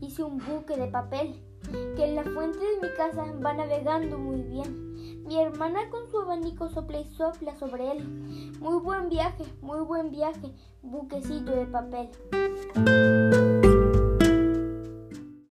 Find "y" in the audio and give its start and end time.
7.00-7.04